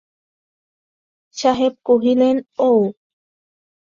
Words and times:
সাহেব 1.37 1.73
কহিলেন, 1.85 2.35
ও! 2.59 2.71